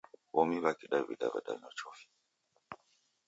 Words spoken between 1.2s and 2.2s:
wadanywa chofi